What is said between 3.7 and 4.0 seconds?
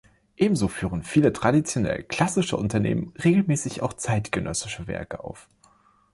auch